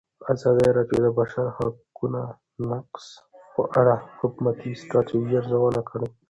[0.33, 2.21] ازادي راډیو د د بشري حقونو
[2.69, 3.05] نقض
[3.53, 6.07] په اړه د حکومتي ستراتیژۍ ارزونه کړې.